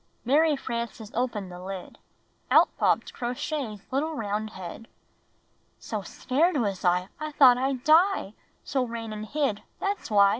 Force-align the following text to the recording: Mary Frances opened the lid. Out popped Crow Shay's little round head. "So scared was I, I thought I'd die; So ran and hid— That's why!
Mary 0.25 0.55
Frances 0.55 1.11
opened 1.13 1.51
the 1.51 1.61
lid. 1.61 1.99
Out 2.49 2.75
popped 2.79 3.13
Crow 3.13 3.35
Shay's 3.35 3.81
little 3.91 4.15
round 4.15 4.49
head. 4.49 4.87
"So 5.77 6.01
scared 6.01 6.57
was 6.57 6.83
I, 6.83 7.09
I 7.19 7.33
thought 7.33 7.59
I'd 7.59 7.83
die; 7.83 8.33
So 8.63 8.83
ran 8.83 9.13
and 9.13 9.27
hid— 9.27 9.61
That's 9.79 10.09
why! 10.09 10.29